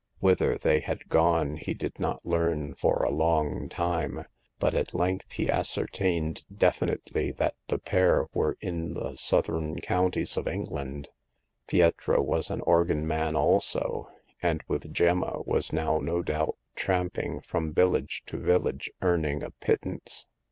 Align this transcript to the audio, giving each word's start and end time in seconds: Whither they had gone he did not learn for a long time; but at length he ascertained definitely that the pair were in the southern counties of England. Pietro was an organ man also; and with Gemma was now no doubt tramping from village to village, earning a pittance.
Whither 0.19 0.57
they 0.57 0.79
had 0.79 1.09
gone 1.09 1.57
he 1.57 1.75
did 1.75 1.99
not 1.99 2.25
learn 2.25 2.73
for 2.73 3.03
a 3.03 3.11
long 3.11 3.69
time; 3.69 4.25
but 4.57 4.73
at 4.73 4.95
length 4.95 5.33
he 5.33 5.47
ascertained 5.47 6.43
definitely 6.51 7.31
that 7.33 7.53
the 7.67 7.77
pair 7.77 8.27
were 8.33 8.57
in 8.61 8.95
the 8.95 9.15
southern 9.15 9.79
counties 9.79 10.37
of 10.37 10.47
England. 10.47 11.09
Pietro 11.67 12.19
was 12.19 12.49
an 12.49 12.61
organ 12.61 13.05
man 13.05 13.35
also; 13.35 14.09
and 14.41 14.63
with 14.67 14.91
Gemma 14.91 15.43
was 15.45 15.71
now 15.71 15.99
no 15.99 16.23
doubt 16.23 16.57
tramping 16.73 17.39
from 17.41 17.71
village 17.71 18.23
to 18.25 18.39
village, 18.39 18.89
earning 19.03 19.43
a 19.43 19.51
pittance. 19.51 20.25